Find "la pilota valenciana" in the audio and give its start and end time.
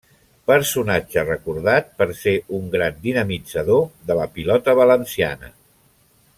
4.23-5.57